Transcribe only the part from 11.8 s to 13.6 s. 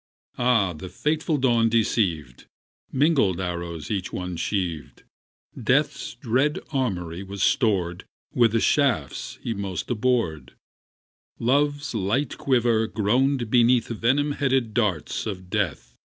light quiver groaned